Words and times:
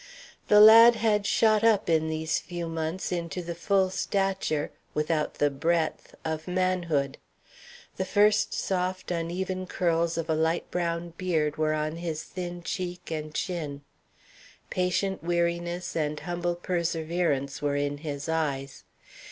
The 0.47 0.59
lad 0.59 0.95
had 0.95 1.27
shot 1.27 1.63
up 1.63 1.87
in 1.87 2.09
these 2.09 2.39
few 2.39 2.67
months 2.67 3.11
into 3.11 3.43
the 3.43 3.53
full 3.53 3.91
stature, 3.91 4.71
without 4.95 5.35
the 5.35 5.51
breadth, 5.51 6.15
of 6.25 6.47
manhood. 6.47 7.19
The 7.97 8.05
first 8.05 8.51
soft, 8.51 9.11
uneven 9.11 9.67
curls 9.67 10.17
of 10.17 10.27
a 10.27 10.33
light 10.33 10.71
brown 10.71 11.13
beard 11.19 11.57
were 11.57 11.73
on 11.75 11.97
his 11.97 12.23
thin 12.23 12.63
cheek 12.63 13.11
and 13.11 13.31
chin. 13.31 13.81
Patient 14.71 15.23
weariness 15.23 15.95
and 15.95 16.19
humble 16.21 16.55
perseverance 16.55 17.61
were 17.61 17.75
in 17.75 17.99
his 17.99 18.27
eyes. 18.27 18.85